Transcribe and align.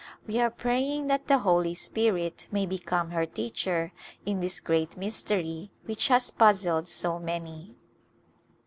We 0.25 0.39
are 0.39 0.49
praying 0.49 1.05
that 1.09 1.27
the 1.27 1.37
Holy 1.37 1.75
Spirit 1.75 2.47
may 2.51 2.65
become 2.65 3.11
her 3.11 3.27
teacher 3.27 3.93
in 4.25 4.39
this 4.39 4.59
great 4.59 4.97
mystery 4.97 5.69
which 5.85 6.07
has 6.07 6.31
puzzled 6.31 6.87
so 6.87 7.19
many. 7.19 7.75